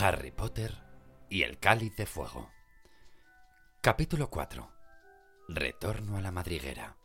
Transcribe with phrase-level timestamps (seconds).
[0.00, 0.74] Harry Potter
[1.30, 2.50] y el cáliz de fuego.
[3.80, 4.68] Capítulo 4.
[5.48, 6.96] Retorno a la madriguera.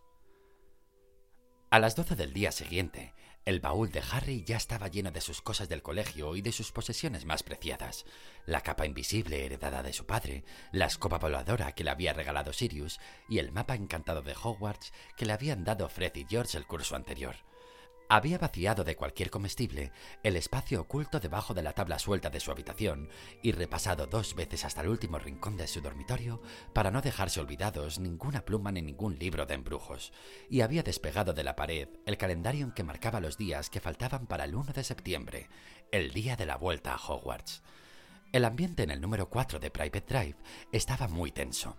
[1.70, 3.14] A las doce del día siguiente,
[3.46, 6.72] el baúl de Harry ya estaba lleno de sus cosas del colegio y de sus
[6.72, 8.06] posesiones más preciadas.
[8.48, 13.00] La capa invisible heredada de su padre, la escoba voladora que le había regalado Sirius
[13.28, 16.96] y el mapa encantado de Hogwarts que le habían dado Fred y George el curso
[16.96, 17.36] anterior.
[18.12, 19.92] Había vaciado de cualquier comestible
[20.24, 23.08] el espacio oculto debajo de la tabla suelta de su habitación
[23.44, 26.42] y repasado dos veces hasta el último rincón de su dormitorio
[26.74, 30.12] para no dejarse olvidados ninguna pluma ni ningún libro de embrujos,
[30.50, 34.26] y había despegado de la pared el calendario en que marcaba los días que faltaban
[34.26, 35.48] para el 1 de septiembre,
[35.92, 37.62] el día de la vuelta a Hogwarts.
[38.32, 40.38] El ambiente en el número 4 de Private Drive
[40.72, 41.78] estaba muy tenso.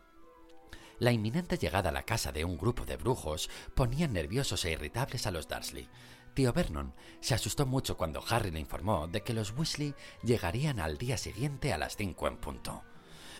[1.00, 5.26] La inminente llegada a la casa de un grupo de brujos ponía nerviosos e irritables
[5.26, 5.88] a los Dursley,
[6.34, 10.98] Tío Vernon se asustó mucho cuando Harry le informó de que los Weasley llegarían al
[10.98, 12.82] día siguiente a las cinco en punto.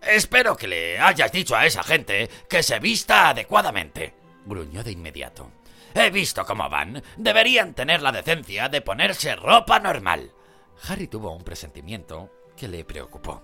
[0.02, 4.15] Espero que le hayas dicho a esa gente que se vista adecuadamente,
[4.46, 5.50] gruñó de inmediato.
[5.95, 7.02] He visto cómo van.
[7.16, 10.32] Deberían tener la decencia de ponerse ropa normal.
[10.88, 13.43] Harry tuvo un presentimiento que le preocupó.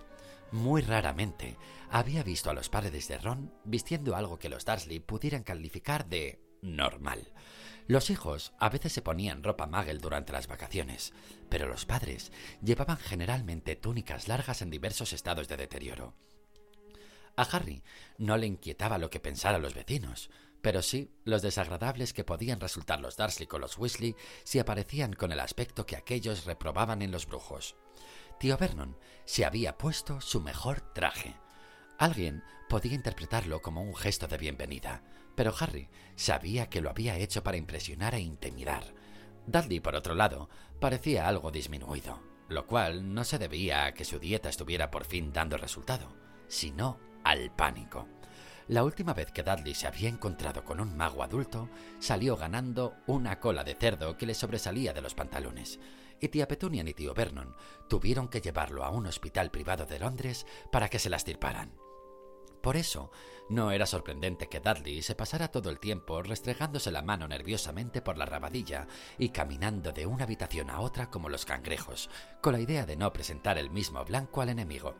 [0.53, 1.56] Muy raramente
[1.91, 6.41] había visto a los padres de Ron vistiendo algo que los Dursley pudieran calificar de
[6.62, 7.33] normal.
[7.89, 11.12] Los hijos a veces se ponían ropa magel durante las vacaciones,
[11.48, 16.15] pero los padres llevaban generalmente túnicas largas en diversos estados de deterioro.
[17.37, 17.84] A Harry
[18.19, 20.31] no le inquietaba lo que pensaran los vecinos,
[20.62, 25.31] pero sí los desagradables que podían resultar los Dursley con los Weasley si aparecían con
[25.31, 27.77] el aspecto que aquellos reprobaban en los brujos.
[28.41, 31.37] Tío Vernon se había puesto su mejor traje.
[31.98, 35.03] Alguien podía interpretarlo como un gesto de bienvenida,
[35.37, 38.83] pero Harry sabía que lo había hecho para impresionar e intimidar.
[39.47, 40.48] Dudley, por otro lado,
[40.81, 45.33] parecía algo disminuido, lo cual no se debía a que su dieta estuviera por fin
[45.33, 46.17] dando resultado,
[46.48, 48.09] sino al pánico.
[48.69, 51.69] La última vez que Dudley se había encontrado con un mago adulto,
[52.00, 55.78] salió ganando una cola de cerdo que le sobresalía de los pantalones,
[56.21, 57.55] y tía Petunia y tío Vernon
[57.88, 61.86] tuvieron que llevarlo a un hospital privado de Londres para que se las tirparan.
[62.66, 63.12] Por eso,
[63.49, 68.19] no era sorprendente que Dudley se pasara todo el tiempo restregándose la mano nerviosamente por
[68.19, 68.88] la rabadilla
[69.19, 72.10] y caminando de una habitación a otra como los cangrejos,
[72.41, 74.97] con la idea de no presentar el mismo blanco al enemigo.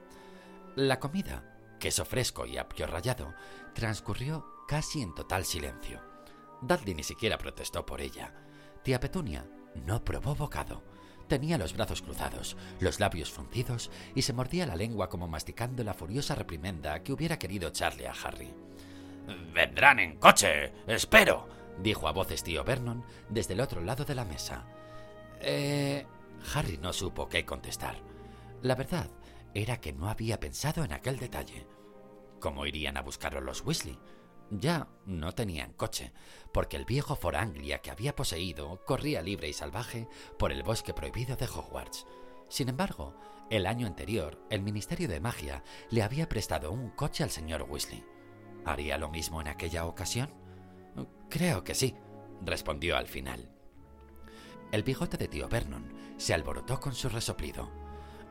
[0.77, 3.35] La comida, queso fresco y apio rallado,
[3.75, 6.01] transcurrió casi en total silencio.
[6.63, 8.33] Dudley ni siquiera protestó por ella.
[8.85, 9.45] Tía Petunia
[9.75, 10.85] no probó bocado
[11.29, 15.95] Tenía los brazos cruzados, los labios fruncidos y se mordía la lengua como masticando la
[15.95, 18.55] furiosa reprimenda que hubiera querido echarle a Harry.
[19.53, 21.49] Vendrán en coche, espero,
[21.83, 24.67] dijo a voces tío Vernon desde el otro lado de la mesa.
[25.41, 26.07] Eh...
[26.55, 27.97] Harry no supo qué contestar.
[28.63, 29.11] La verdad
[29.55, 31.67] era que no había pensado en aquel detalle.
[32.41, 33.99] ¿Cómo irían a buscarlo los Weasley?
[34.51, 36.13] Ya no tenían coche,
[36.53, 40.09] porque el viejo Foranglia que había poseído corría libre y salvaje
[40.39, 42.07] por el bosque prohibido de Hogwarts.
[42.49, 43.15] Sin embargo,
[43.51, 48.05] el año anterior, el Ministerio de Magia le había prestado un coche al señor Weasley.
[48.65, 50.31] ¿Haría lo mismo en aquella ocasión?
[51.29, 51.97] Creo que sí,
[52.43, 53.51] respondió al final.
[54.73, 57.86] El bigote de tío Vernon se alborotó con su resoplido.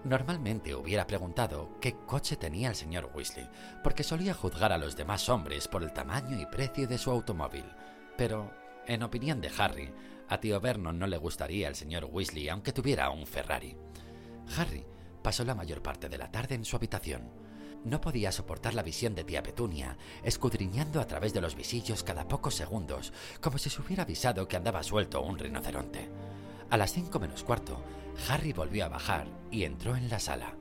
[0.05, 3.49] Normalmente hubiera preguntado qué coche tenía el señor Weasley,
[3.83, 7.65] porque solía juzgar a los demás hombres por el tamaño y precio de su automóvil.
[8.15, 8.53] Pero,
[8.85, 9.91] en opinión de Harry,
[10.29, 13.75] a tío Vernon no le gustaría el señor Weasley aunque tuviera un Ferrari.
[14.55, 14.85] Harry
[15.23, 17.31] pasó la mayor parte de la tarde en su habitación.
[17.83, 22.27] No podía soportar la visión de tía Petunia, escudriñando a través de los visillos cada
[22.27, 23.11] pocos segundos,
[23.41, 26.09] como si se hubiera avisado que andaba suelto un rinoceronte.
[26.69, 27.81] A las cinco menos cuarto,
[28.27, 30.55] Harry volvió a bajar y entró en la sala.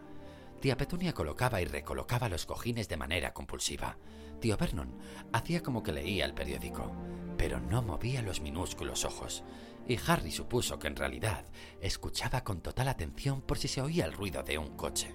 [0.61, 3.97] Tía Petunia colocaba y recolocaba los cojines de manera compulsiva.
[4.41, 4.99] Tío Vernon
[5.33, 6.93] hacía como que leía el periódico,
[7.37, 9.45] pero no movía los minúsculos ojos,
[9.87, 11.47] y Harry supuso que en realidad
[11.81, 15.15] escuchaba con total atención por si se oía el ruido de un coche.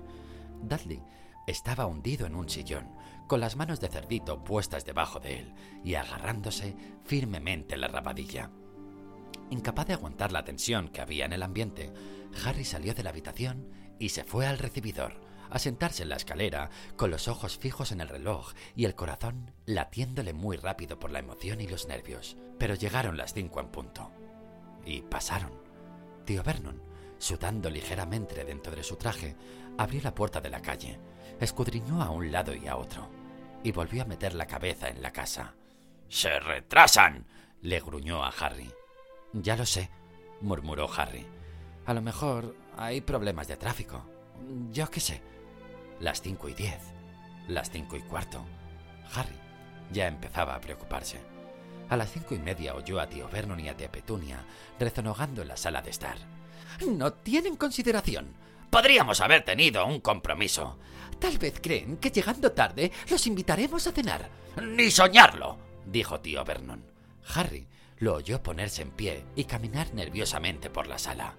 [0.61, 1.01] Dudley
[1.47, 2.87] estaba hundido en un sillón,
[3.27, 5.53] con las manos de cerdito puestas debajo de él
[5.83, 6.75] y agarrándose
[7.05, 8.51] firmemente la rabadilla.
[9.49, 11.91] Incapaz de aguantar la tensión que había en el ambiente,
[12.45, 15.19] Harry salió de la habitación y se fue al recibidor,
[15.49, 19.51] a sentarse en la escalera, con los ojos fijos en el reloj y el corazón
[19.65, 22.37] latiéndole muy rápido por la emoción y los nervios.
[22.59, 24.11] Pero llegaron las cinco en punto.
[24.85, 25.51] Y pasaron.
[26.25, 26.81] Tío Vernon,
[27.17, 29.35] sudando ligeramente dentro de su traje,
[29.77, 30.99] abrió la puerta de la calle,
[31.39, 33.09] escudriñó a un lado y a otro,
[33.63, 35.55] y volvió a meter la cabeza en la casa.
[36.07, 37.25] ¡Se retrasan!
[37.61, 38.71] le gruñó a Harry.
[39.33, 39.89] Ya lo sé,
[40.41, 41.25] murmuró Harry.
[41.85, 44.03] A lo mejor hay problemas de tráfico.
[44.71, 45.21] yo qué sé.
[45.99, 46.79] Las cinco y diez.
[47.47, 48.43] Las cinco y cuarto.
[49.13, 49.35] Harry
[49.91, 51.19] ya empezaba a preocuparse.
[51.89, 54.45] A las cinco y media oyó a tío Vernon y a tía Petunia
[54.79, 56.17] rezonogando en la sala de estar.
[56.87, 58.27] No tienen consideración.
[58.69, 60.77] Podríamos haber tenido un compromiso.
[61.19, 64.29] Tal vez creen que llegando tarde los invitaremos a cenar.
[64.61, 66.83] Ni soñarlo, dijo tío Vernon.
[67.33, 67.67] Harry
[67.99, 71.35] lo oyó ponerse en pie y caminar nerviosamente por la sala.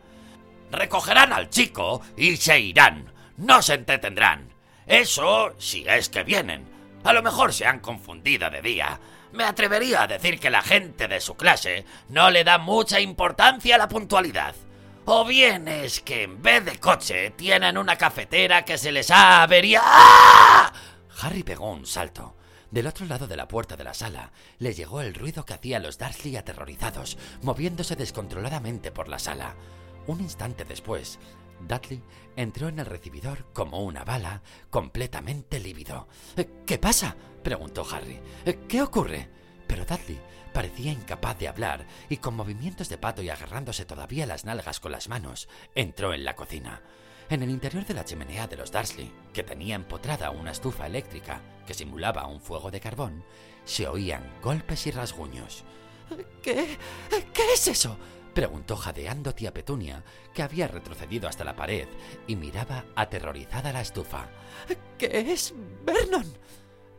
[0.70, 3.12] Recogerán al chico y se irán.
[3.36, 4.52] No se entretendrán.
[4.86, 6.68] Eso si es que vienen.
[7.04, 9.00] A lo mejor se han confundido de día.
[9.32, 13.76] Me atrevería a decir que la gente de su clase no le da mucha importancia
[13.76, 14.54] a la puntualidad.
[15.06, 19.42] O bien es que en vez de coche tienen una cafetera que se les ha
[19.42, 19.86] averiado.
[19.88, 20.72] ¡Ah!
[21.22, 22.36] Harry pegó un salto.
[22.70, 25.82] Del otro lado de la puerta de la sala le llegó el ruido que hacían
[25.82, 29.56] los Dursley aterrorizados, moviéndose descontroladamente por la sala.
[30.06, 31.18] Un instante después,
[31.66, 32.02] Dudley
[32.36, 36.08] entró en el recibidor como una bala, completamente lívido.
[36.66, 37.16] ¿Qué pasa?
[37.42, 38.20] preguntó Harry.
[38.68, 39.28] ¿Qué ocurre?
[39.66, 40.20] Pero Dudley
[40.52, 44.92] parecía incapaz de hablar y con movimientos de pato y agarrándose todavía las nalgas con
[44.92, 46.82] las manos, entró en la cocina.
[47.30, 51.40] En el interior de la chimenea de los Dursley, que tenía empotrada una estufa eléctrica
[51.64, 53.24] que simulaba un fuego de carbón,
[53.64, 55.62] se oían golpes y rasguños.
[56.42, 56.76] ¿Qué?
[57.32, 57.96] ¿Qué es eso?
[58.34, 60.02] preguntó jadeando tía Petunia,
[60.34, 61.86] que había retrocedido hasta la pared
[62.26, 64.28] y miraba aterrorizada la estufa.
[64.98, 65.54] ¿Qué es
[65.84, 66.26] Vernon?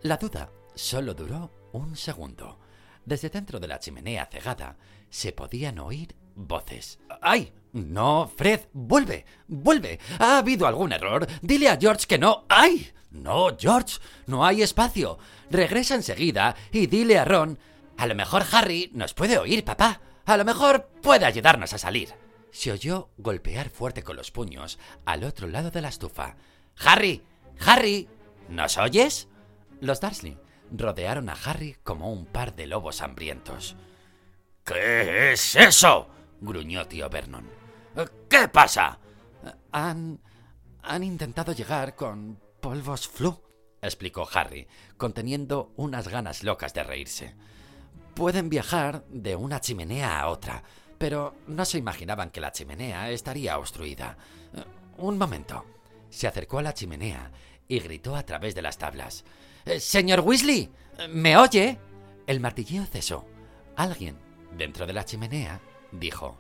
[0.04, 2.58] La duda solo duró un segundo.
[3.04, 4.78] Desde dentro de la chimenea cegada
[5.10, 6.16] se podían oír
[6.48, 7.00] voces.
[7.22, 7.54] ¡Ay!
[7.74, 10.00] No, Fred, vuelve, vuelve.
[10.20, 11.26] ¿Ha habido algún error?
[11.42, 12.46] Dile a George que no.
[12.50, 12.92] ¡Ay!
[13.12, 15.18] No, George, no hay espacio.
[15.50, 17.60] Regresa enseguida y dile a Ron.
[17.98, 20.02] A lo mejor Harry nos puede oír, papá.
[20.26, 22.14] A lo mejor puede ayudarnos a salir.
[22.52, 26.36] Se oyó golpear fuerte con los puños al otro lado de la estufa.
[26.78, 27.24] Harry,
[27.66, 28.10] Harry,
[28.50, 29.28] ¿nos oyes?
[29.80, 30.38] Los Dursley
[30.72, 33.76] rodearon a Harry como un par de lobos hambrientos.
[34.64, 36.08] ¿Qué es eso?
[36.42, 37.48] Gruñó tío Vernon.
[38.30, 39.00] ¿Qué pasa?
[39.72, 40.20] Han.
[40.84, 43.42] han intentado llegar con polvos flu,
[43.82, 44.68] explicó Harry,
[44.98, 47.36] conteniendo unas ganas locas de reírse.
[48.14, 50.64] Pueden viajar de una chimenea a otra,
[50.98, 54.18] pero no se imaginaban que la chimenea estaría obstruida.
[54.98, 55.66] Un momento.
[56.10, 57.32] Se acercó a la chimenea
[57.68, 59.24] y gritó a través de las tablas.
[59.66, 60.70] Eh, señor Weasley,
[61.10, 61.80] ¿me oye?
[62.28, 63.26] El martilleo cesó.
[63.78, 64.18] Alguien,
[64.58, 65.62] dentro de la chimenea,
[65.92, 66.38] dijo.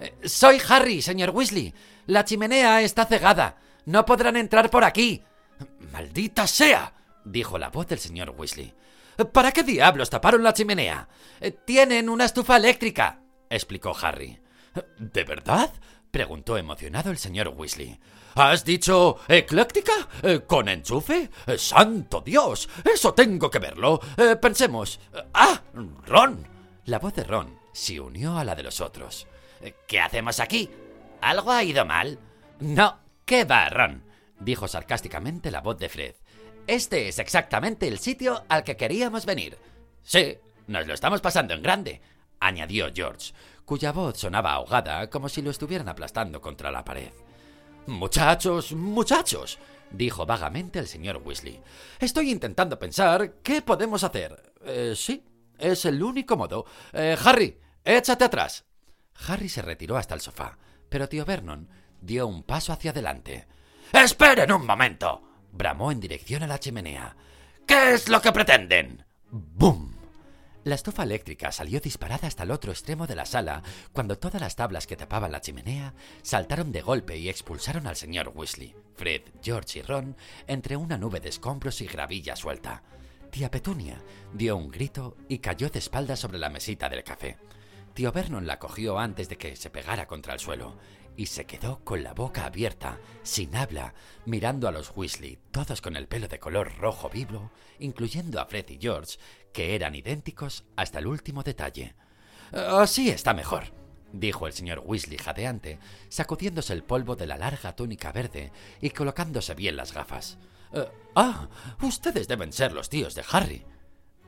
[0.00, 1.74] Eh, soy Harry, señor Weasley.
[2.06, 3.58] La chimenea está cegada.
[3.84, 5.22] No podrán entrar por aquí.
[5.92, 6.92] Maldita sea,
[7.24, 8.72] dijo la voz del señor Weasley.
[9.32, 11.08] ¿Para qué diablos taparon la chimenea?
[11.40, 13.20] Eh, tienen una estufa eléctrica,
[13.50, 14.38] explicó Harry.
[14.98, 15.72] ¿De verdad?
[16.10, 17.98] preguntó emocionado el señor Weasley.
[18.36, 19.92] ¿Has dicho ecléctica?
[20.22, 21.28] Eh, ¿Con enchufe?
[21.56, 22.68] ¡Santo Dios!
[22.84, 24.00] Eso tengo que verlo.
[24.40, 25.00] Pensemos.
[25.34, 25.60] ¡Ah!
[26.06, 26.46] Ron.
[26.84, 29.28] La voz de Ron se unió a la de los otros.
[29.86, 30.68] ¿Qué hacemos aquí?
[31.20, 32.18] ¿Algo ha ido mal?
[32.58, 32.98] No.
[33.24, 34.02] ¿Qué va, Ron?
[34.40, 36.14] dijo sarcásticamente la voz de Fred.
[36.66, 39.58] Este es exactamente el sitio al que queríamos venir.
[40.02, 42.00] Sí, nos lo estamos pasando en grande,
[42.40, 43.32] añadió George,
[43.64, 47.12] cuya voz sonaba ahogada como si lo estuvieran aplastando contra la pared.
[47.86, 49.58] Muchachos, muchachos,
[49.90, 51.60] dijo vagamente el señor Weasley.
[52.00, 54.52] Estoy intentando pensar qué podemos hacer.
[54.64, 55.24] Eh, sí,
[55.58, 56.66] es el único modo.
[56.92, 57.56] Eh, Harry,
[57.96, 58.64] échate atrás.
[59.26, 61.68] Harry se retiró hasta el sofá, pero tío Vernon
[62.00, 63.46] dio un paso hacia adelante.
[63.92, 67.16] Esperen un momento, bramó en dirección a la chimenea.
[67.66, 69.04] ¿Qué es lo que pretenden?
[69.30, 69.98] ¡Bum!
[70.64, 74.54] La estufa eléctrica salió disparada hasta el otro extremo de la sala cuando todas las
[74.54, 79.78] tablas que tapaban la chimenea saltaron de golpe y expulsaron al señor Weasley, Fred, George
[79.78, 80.16] y Ron
[80.46, 82.82] entre una nube de escombros y gravilla suelta.
[83.30, 84.02] Tía Petunia
[84.34, 87.38] dio un grito y cayó de espaldas sobre la mesita del café.
[87.98, 90.78] Tío Vernon la cogió antes de que se pegara contra el suelo
[91.16, 93.92] y se quedó con la boca abierta, sin habla,
[94.24, 97.50] mirando a los Weasley, todos con el pelo de color rojo vivo,
[97.80, 99.18] incluyendo a Fred y George,
[99.52, 101.96] que eran idénticos hasta el último detalle.
[102.52, 103.64] Así está mejor,
[104.12, 109.54] dijo el señor Weasley jadeante, sacudiéndose el polvo de la larga túnica verde y colocándose
[109.54, 110.38] bien las gafas.
[110.72, 111.48] Eh, ah,
[111.82, 113.66] ustedes deben ser los tíos de Harry.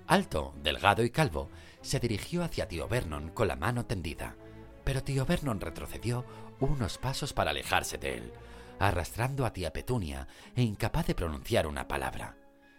[0.08, 1.50] Alto, delgado y calvo,
[1.82, 4.36] se dirigió hacia tío Vernon con la mano tendida,
[4.84, 6.24] pero tío Vernon retrocedió
[6.60, 8.32] unos pasos para alejarse de él,
[8.78, 12.36] arrastrando a tía Petunia e incapaz de pronunciar una palabra.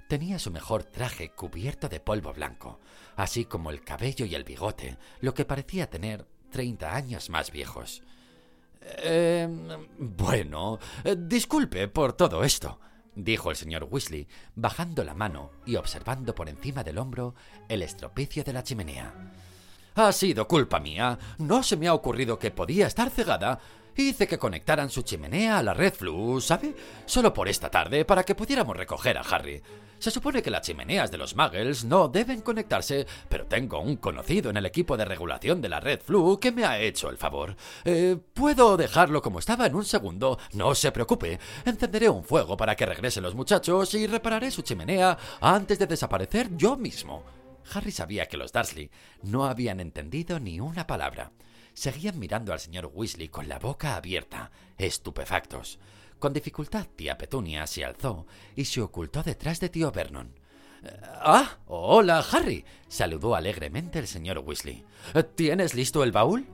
[0.07, 2.79] Tenía su mejor traje cubierto de polvo blanco,
[3.15, 8.03] así como el cabello y el bigote, lo que parecía tener treinta años más viejos.
[8.81, 9.47] Eh,
[9.97, 10.79] bueno,
[11.17, 12.79] disculpe por todo esto,
[13.15, 17.35] dijo el señor Weasley, bajando la mano y observando por encima del hombro
[17.69, 19.13] el estropicio de la chimenea.
[19.95, 21.19] Ha sido culpa mía.
[21.37, 23.59] No se me ha ocurrido que podía estar cegada.
[24.01, 26.73] Hice que conectaran su chimenea a la red Flu, ¿sabe?
[27.05, 29.61] Solo por esta tarde, para que pudiéramos recoger a Harry.
[29.99, 34.49] Se supone que las chimeneas de los Muggles no deben conectarse, pero tengo un conocido
[34.49, 37.55] en el equipo de regulación de la red Flu que me ha hecho el favor.
[37.85, 41.39] Eh, puedo dejarlo como estaba en un segundo, no se preocupe.
[41.63, 46.49] Encenderé un fuego para que regresen los muchachos y repararé su chimenea antes de desaparecer
[46.57, 47.23] yo mismo.
[47.71, 48.89] Harry sabía que los Dursley
[49.21, 51.31] no habían entendido ni una palabra.
[51.73, 55.79] Seguían mirando al señor Weasley con la boca abierta, estupefactos.
[56.19, 60.39] Con dificultad, tía Petunia se alzó y se ocultó detrás de tío Vernon.
[61.03, 64.83] Ah, hola, Harry, saludó alegremente el señor Weasley.
[65.35, 66.47] ¿Tienes listo el baúl?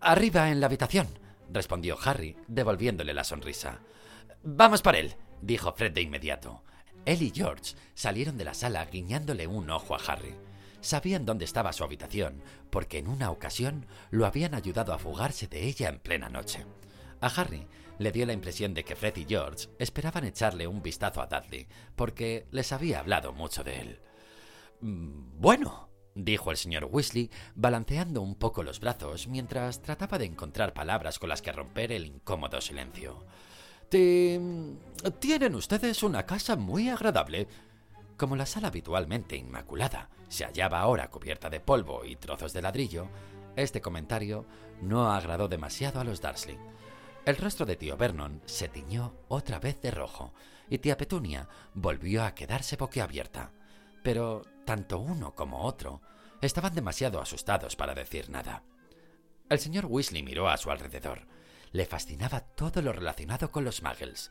[0.00, 1.08] Arriba en la habitación,
[1.50, 3.80] respondió Harry, devolviéndole la sonrisa.
[4.42, 6.62] Vamos por él, dijo Fred de inmediato.
[7.04, 10.34] Él y George salieron de la sala guiñándole un ojo a Harry.
[10.82, 15.64] Sabían dónde estaba su habitación, porque en una ocasión lo habían ayudado a fugarse de
[15.64, 16.66] ella en plena noche.
[17.20, 21.22] A Harry le dio la impresión de que Fred y George esperaban echarle un vistazo
[21.22, 24.00] a Dudley, porque les había hablado mucho de él.
[24.80, 30.74] Mm, bueno, dijo el señor Weasley, balanceando un poco los brazos mientras trataba de encontrar
[30.74, 33.24] palabras con las que romper el incómodo silencio.
[33.88, 37.46] Tienen ustedes una casa muy agradable.
[38.16, 43.08] Como la sala habitualmente inmaculada se hallaba ahora cubierta de polvo y trozos de ladrillo,
[43.54, 44.46] este comentario
[44.80, 46.58] no agradó demasiado a los Dursley.
[47.26, 50.32] El rostro de tío Vernon se tiñó otra vez de rojo
[50.70, 53.52] y tía Petunia volvió a quedarse boquiabierta.
[54.02, 56.00] Pero tanto uno como otro
[56.40, 58.62] estaban demasiado asustados para decir nada.
[59.50, 61.26] El señor Weasley miró a su alrededor.
[61.72, 64.30] Le fascinaba todo lo relacionado con los muggles.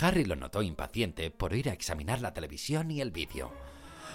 [0.00, 3.52] Harry lo notó impaciente por ir a examinar la televisión y el vídeo.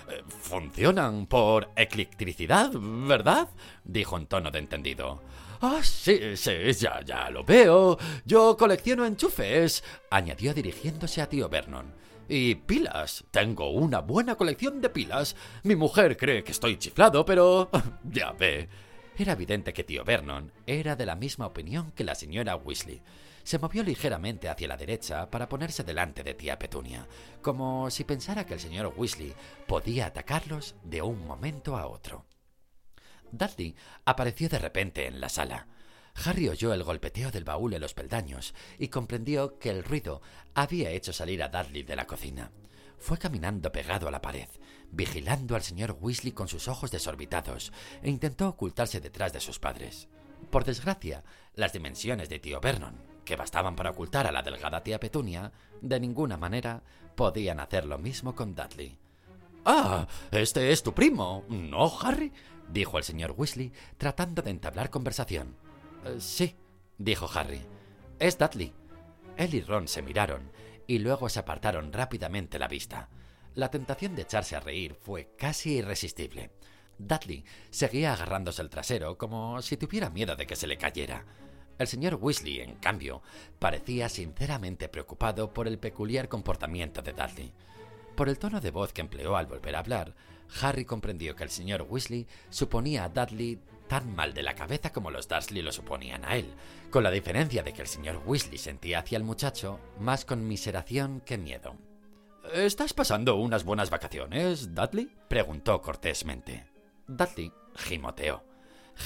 [0.09, 3.49] Eh, Funcionan por electricidad, ¿verdad?
[3.83, 5.21] dijo en tono de entendido.
[5.61, 7.97] Ah, sí, sí, ya, ya lo veo.
[8.25, 11.93] Yo colecciono enchufes, añadió dirigiéndose a tío Vernon.
[12.29, 13.23] Y pilas.
[13.31, 15.35] Tengo una buena colección de pilas.
[15.63, 17.69] Mi mujer cree que estoy chiflado, pero...
[18.03, 18.69] ya ve.
[19.17, 23.01] Era evidente que tío Vernon era de la misma opinión que la señora Weasley.
[23.47, 27.07] Se movió ligeramente hacia la derecha para ponerse delante de tía Petunia,
[27.41, 29.33] como si pensara que el señor Weasley
[29.65, 32.25] podía atacarlos de un momento a otro.
[33.31, 33.73] Dudley
[34.03, 35.69] apareció de repente en la sala.
[36.25, 40.21] Harry oyó el golpeteo del baúl en los peldaños y comprendió que el ruido
[40.53, 42.51] había hecho salir a Dudley de la cocina.
[42.97, 44.49] Fue caminando pegado a la pared,
[44.91, 47.71] vigilando al señor Weasley con sus ojos desorbitados,
[48.03, 50.09] e intentó ocultarse detrás de sus padres.
[50.51, 51.23] Por desgracia,
[51.53, 55.99] las dimensiones de tío Vernon, que bastaban para ocultar a la delgada tía Petunia, de
[55.99, 56.81] ninguna manera
[57.15, 58.97] podían hacer lo mismo con Dudley.
[59.65, 62.31] Ah, este es tu primo, ¿no, Harry?
[62.69, 65.57] dijo el señor Weasley, tratando de entablar conversación.
[66.05, 66.55] Eh, sí,
[66.97, 67.61] dijo Harry.
[68.17, 68.73] Es Dudley.
[69.35, 70.49] Él y Ron se miraron
[70.87, 73.09] y luego se apartaron rápidamente la vista.
[73.55, 76.51] La tentación de echarse a reír fue casi irresistible.
[76.97, 81.25] Dudley seguía agarrándose el trasero como si tuviera miedo de que se le cayera.
[81.77, 83.21] El señor Weasley, en cambio,
[83.59, 87.53] parecía sinceramente preocupado por el peculiar comportamiento de Dudley.
[88.15, 90.15] Por el tono de voz que empleó al volver a hablar,
[90.61, 95.11] Harry comprendió que el señor Weasley suponía a Dudley tan mal de la cabeza como
[95.11, 96.53] los Dursley lo suponían a él,
[96.89, 101.37] con la diferencia de que el señor Weasley sentía hacia el muchacho más conmiseración que
[101.37, 101.75] miedo.
[102.53, 105.09] ¿Estás pasando unas buenas vacaciones, Dudley?
[105.27, 106.65] preguntó cortésmente.
[107.07, 108.43] Dudley gimoteó.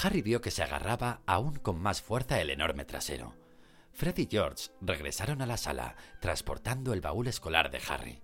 [0.02, 3.34] Harry vio que se agarraba aún con más fuerza el enorme trasero.
[3.92, 8.22] Fred y George regresaron a la sala, transportando el baúl escolar de Harry.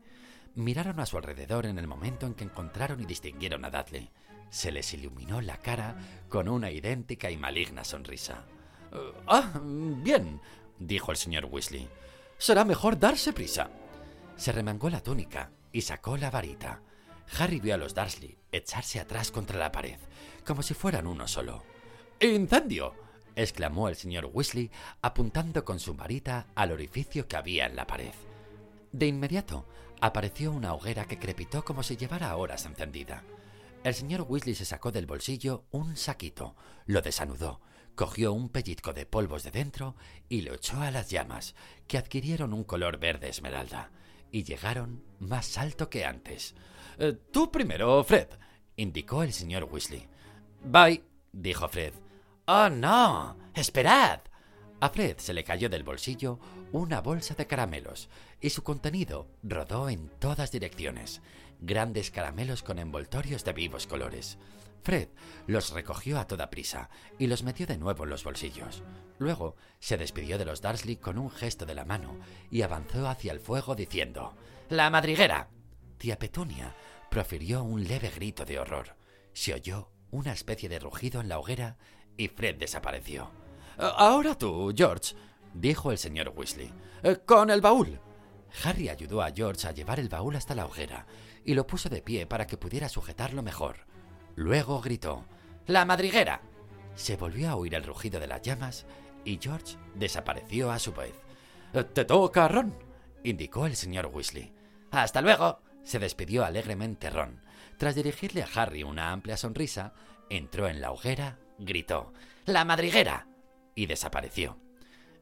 [0.54, 4.10] Miraron a su alrededor en el momento en que encontraron y distinguieron a Dudley.
[4.50, 5.96] Se les iluminó la cara
[6.28, 8.44] con una idéntica y maligna sonrisa.
[8.92, 10.40] Eh, ah, bien,
[10.78, 11.88] dijo el señor Weasley.
[12.38, 13.70] Será mejor darse prisa.
[14.36, 16.80] Se remangó la túnica y sacó la varita.
[17.38, 19.98] Harry vio a los Dursley echarse atrás contra la pared,
[20.46, 21.64] como si fueran uno solo.
[22.20, 22.94] ¡Incendio!
[23.36, 24.70] exclamó el señor Weasley,
[25.00, 28.12] apuntando con su varita al orificio que había en la pared.
[28.90, 29.66] De inmediato,
[30.00, 33.22] apareció una hoguera que crepitó como si llevara horas encendida.
[33.84, 36.56] El señor Weasley se sacó del bolsillo un saquito,
[36.86, 37.60] lo desanudó,
[37.94, 39.94] cogió un pellizco de polvos de dentro
[40.28, 41.54] y lo echó a las llamas,
[41.86, 43.90] que adquirieron un color verde esmeralda,
[44.32, 46.54] y llegaron más alto que antes.
[46.98, 48.28] Eh, tú primero, Fred,
[48.76, 50.08] indicó el señor Weasley.
[50.64, 51.94] Bye, dijo Fred.
[52.46, 53.36] Oh, no.
[53.54, 54.20] Esperad.
[54.80, 56.38] A Fred se le cayó del bolsillo
[56.72, 58.08] una bolsa de caramelos
[58.40, 61.20] y su contenido rodó en todas direcciones.
[61.60, 64.38] Grandes caramelos con envoltorios de vivos colores.
[64.82, 65.08] Fred
[65.46, 68.82] los recogió a toda prisa y los metió de nuevo en los bolsillos.
[69.18, 72.16] Luego se despidió de los Darsley con un gesto de la mano
[72.50, 74.34] y avanzó hacia el fuego diciendo
[74.68, 75.48] ¡La madriguera!
[75.98, 76.74] Tía Petunia
[77.10, 78.96] profirió un leve grito de horror.
[79.32, 81.76] Se oyó una especie de rugido en la hoguera
[82.16, 83.30] y Fred desapareció.
[83.76, 85.14] Ahora tú, George,
[85.54, 86.72] dijo el señor Weasley.
[87.02, 88.00] Eh, con el baúl.
[88.64, 91.06] Harry ayudó a George a llevar el baúl hasta la hoguera
[91.44, 93.86] y lo puso de pie para que pudiera sujetarlo mejor.
[94.36, 95.26] Luego gritó
[95.66, 96.40] ¡La madriguera!
[96.94, 98.86] Se volvió a oír el rugido de las llamas
[99.24, 101.14] y George desapareció a su vez.
[101.74, 102.74] Eh, Te toca, Ron,
[103.22, 104.52] indicó el señor Weasley.
[104.90, 107.40] Hasta luego, se despidió alegremente Ron.
[107.78, 109.94] Tras dirigirle a Harry una amplia sonrisa,
[110.28, 112.12] entró en la hoguera, gritó
[112.44, 113.26] ¡La madriguera!
[113.74, 114.58] y desapareció.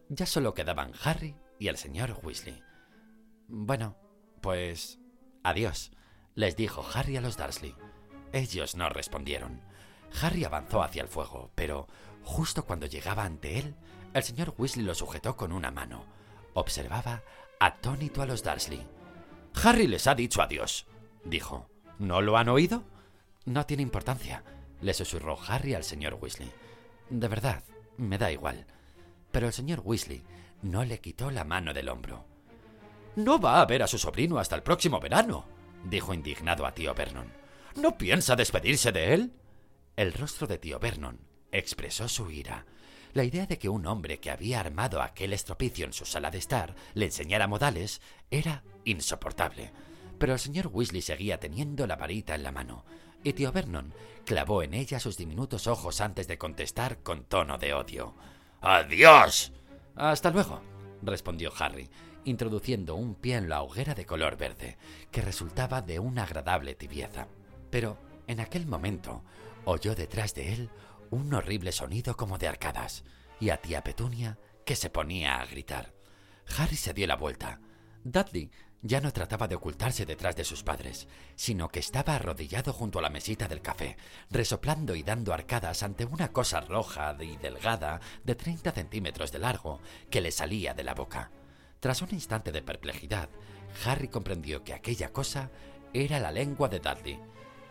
[0.08, 2.60] Ya solo quedaban Harry y el señor Weasley.
[3.46, 3.96] Bueno,
[4.40, 4.98] pues...
[5.44, 5.92] Adiós,
[6.34, 7.76] les dijo Harry a los Dursley.
[8.32, 9.60] Ellos no respondieron.
[10.20, 11.86] Harry avanzó hacia el fuego, pero
[12.24, 13.76] justo cuando llegaba ante él,
[14.14, 16.04] el señor Weasley lo sujetó con una mano.
[16.54, 17.22] Observaba
[17.60, 18.95] atónito a los Dursley.
[19.62, 20.86] Harry les ha dicho adiós,
[21.24, 21.68] dijo.
[21.98, 22.84] ¿No lo han oído?
[23.46, 24.44] No tiene importancia,
[24.80, 26.52] le susurró Harry al señor Weasley.
[27.08, 27.64] De verdad,
[27.96, 28.66] me da igual.
[29.32, 30.22] Pero el señor Weasley
[30.62, 32.26] no le quitó la mano del hombro.
[33.16, 35.46] No va a ver a su sobrino hasta el próximo verano,
[35.84, 37.32] dijo indignado a tío Vernon.
[37.76, 39.32] ¿No piensa despedirse de él?
[39.96, 41.18] El rostro de tío Vernon
[41.50, 42.66] expresó su ira.
[43.16, 46.36] La idea de que un hombre que había armado aquel estropicio en su sala de
[46.36, 49.72] estar le enseñara modales era insoportable.
[50.18, 52.84] Pero el señor Weasley seguía teniendo la varita en la mano,
[53.24, 53.94] y tío Vernon
[54.26, 58.14] clavó en ella sus diminutos ojos antes de contestar con tono de odio.
[58.60, 59.50] ¡Adiós!
[59.94, 60.60] Hasta luego,
[61.00, 61.88] respondió Harry,
[62.26, 64.76] introduciendo un pie en la hoguera de color verde,
[65.10, 67.28] que resultaba de una agradable tibieza.
[67.70, 69.22] Pero en aquel momento
[69.64, 70.70] oyó detrás de él
[71.10, 73.04] un horrible sonido como de arcadas,
[73.40, 75.94] y a tía Petunia que se ponía a gritar.
[76.58, 77.60] Harry se dio la vuelta.
[78.04, 78.50] Dudley
[78.82, 83.02] ya no trataba de ocultarse detrás de sus padres, sino que estaba arrodillado junto a
[83.02, 83.96] la mesita del café,
[84.30, 89.80] resoplando y dando arcadas ante una cosa roja y delgada de 30 centímetros de largo
[90.10, 91.30] que le salía de la boca.
[91.80, 93.28] Tras un instante de perplejidad,
[93.84, 95.50] Harry comprendió que aquella cosa
[95.92, 97.18] era la lengua de Dudley,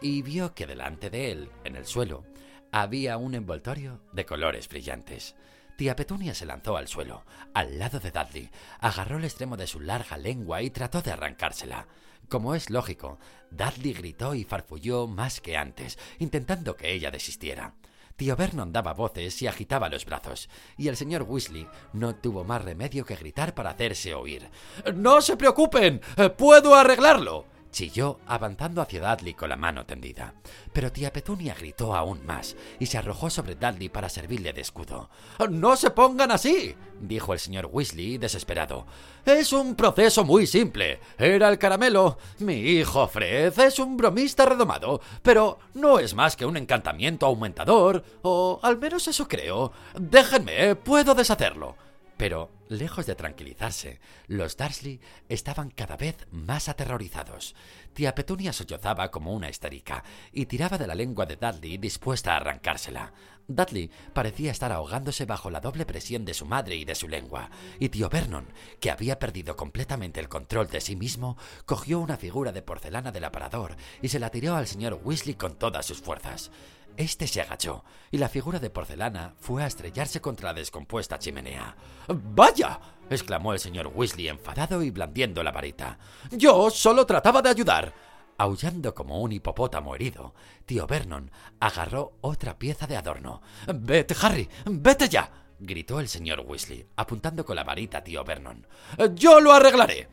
[0.02, 2.26] y vio que delante de él, en el suelo,
[2.72, 5.36] había un envoltorio de colores brillantes.
[5.78, 8.50] Tía Petunia se lanzó al suelo, al lado de Dudley,
[8.80, 11.88] agarró el extremo de su larga lengua y trató de arrancársela.
[12.30, 13.20] Como es lógico,
[13.52, 17.74] Dudley gritó y farfulló más que antes, intentando que ella desistiera.
[18.16, 22.64] Tío Vernon daba voces y agitaba los brazos, y el señor Weasley no tuvo más
[22.64, 24.50] remedio que gritar para hacerse oír.
[24.94, 26.02] ¡No se preocupen!
[26.38, 27.46] ¡Puedo arreglarlo!
[27.76, 30.34] Chilló, avanzando hacia Dudley con la mano tendida.
[30.72, 35.10] Pero tía Petunia gritó aún más y se arrojó sobre Dudley para servirle de escudo.
[35.50, 36.74] ¡No se pongan así!
[37.02, 38.86] dijo el señor Weasley, desesperado.
[39.26, 41.02] Es un proceso muy simple.
[41.18, 42.18] Era el caramelo.
[42.40, 48.06] Mi hijo Fred es un bromista redomado, pero no es más que un encantamiento aumentador,
[48.22, 49.74] o al menos eso creo.
[50.00, 51.76] Déjenme, puedo deshacerlo.
[52.18, 57.56] Pero, lejos de tranquilizarse, los Dursley estaban cada vez más aterrorizados.
[57.94, 62.38] Tía Petunia sollozaba como una histérica y tiraba de la lengua de Dudley dispuesta a
[62.38, 63.12] arrancársela.
[63.48, 67.52] Dudley parecía estar ahogándose bajo la doble presión de su madre y de su lengua,
[67.80, 68.48] y tío Vernon,
[68.80, 73.26] que había perdido completamente el control de sí mismo, cogió una figura de porcelana del
[73.26, 76.50] aparador y se la tiró al señor Weasley con todas sus fuerzas.
[76.98, 81.76] Este se agachó, y la figura de porcelana fue a estrellarse contra la descompuesta chimenea.
[82.08, 82.80] ¡Vaya!
[83.10, 85.98] exclamó el señor Weasley enfadado y blandiendo la varita.
[86.32, 87.94] Yo solo trataba de ayudar.
[88.38, 90.34] Aullando como un hipopótamo herido,
[90.66, 93.42] tío Vernon agarró otra pieza de adorno.
[93.74, 95.30] Vete, Harry, vete ya.
[95.60, 98.68] gritó el señor Weasley, apuntando con la varita a tío Vernon.
[99.14, 100.10] Yo lo arreglaré.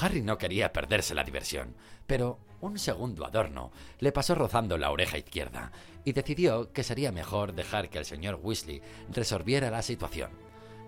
[0.00, 1.74] Harry no quería perderse la diversión,
[2.06, 5.72] pero un segundo adorno le pasó rozando la oreja izquierda
[6.04, 10.30] y decidió que sería mejor dejar que el señor Weasley resolviera la situación.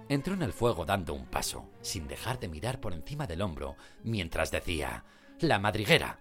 [0.09, 3.77] Entró en el fuego dando un paso, sin dejar de mirar por encima del hombro,
[4.05, 5.05] mientras decía
[5.41, 6.21] La madriguera.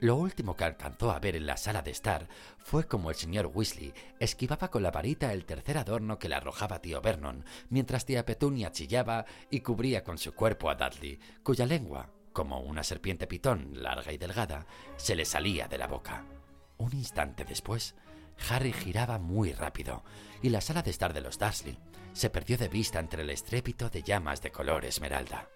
[0.00, 2.26] Lo último que alcanzó a ver en la sala de estar
[2.58, 6.80] fue como el señor Weasley esquivaba con la varita el tercer adorno que le arrojaba
[6.80, 12.10] tío Vernon, mientras tía Petunia chillaba y cubría con su cuerpo a Dudley, cuya lengua,
[12.32, 14.66] como una serpiente pitón larga y delgada,
[14.96, 16.24] se le salía de la boca.
[16.78, 17.94] Un instante después,
[18.48, 20.02] Harry giraba muy rápido
[20.42, 21.78] y la sala de estar de los Dursley
[22.12, 25.48] se perdió de vista entre el estrépito de llamas de color esmeralda.